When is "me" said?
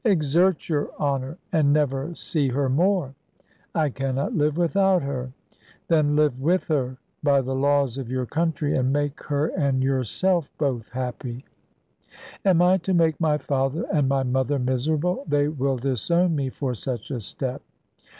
16.35-16.49